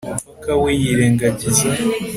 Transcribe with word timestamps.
Umupaka 0.03 0.51
we 0.61 0.69
yirengagiza 0.81 1.67